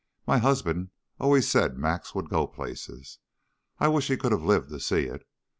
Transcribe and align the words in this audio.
"My 0.25 0.39
husband 0.39 0.89
always 1.19 1.47
said 1.47 1.77
Max 1.77 2.15
would 2.15 2.27
go 2.27 2.47
places. 2.47 3.19
I 3.77 3.87
wish 3.89 4.07
he 4.07 4.17
could 4.17 4.31
have 4.31 4.41
lived 4.43 4.69
to 4.69 4.79
see 4.79 5.03
it." 5.05 5.27